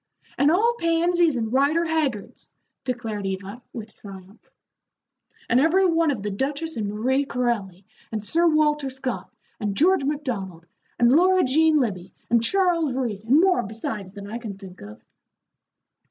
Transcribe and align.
"And 0.35 0.49
all 0.49 0.77
Pansy's 0.79 1.35
and 1.35 1.53
Rider 1.53 1.85
Haggard's," 1.85 2.49
declared 2.85 3.27
Eva, 3.27 3.61
with 3.71 3.93
triumph. 3.93 4.49
"And 5.47 5.59
every 5.59 5.85
one 5.85 6.09
of 6.09 6.23
The 6.23 6.31
Duchess 6.31 6.75
and 6.75 6.87
Marie 6.89 7.23
Corelli, 7.23 7.85
and 8.11 8.23
Sir 8.23 8.47
Walter 8.47 8.89
Scott, 8.89 9.31
and 9.59 9.77
George 9.77 10.03
Macdonald, 10.03 10.65
and 10.97 11.11
Laura 11.15 11.43
Jean 11.43 11.77
Libbey, 11.79 12.13
and 12.31 12.43
Charles 12.43 12.93
Reade, 12.93 13.25
and 13.25 13.39
more, 13.41 13.61
besides, 13.61 14.13
than 14.13 14.25
I 14.27 14.39
can 14.39 14.57
think 14.57 14.81
of." 14.81 15.05